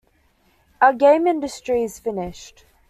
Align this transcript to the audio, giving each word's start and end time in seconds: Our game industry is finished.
Our 0.81 0.93
game 0.93 1.27
industry 1.27 1.83
is 1.83 1.99
finished. 1.99 2.65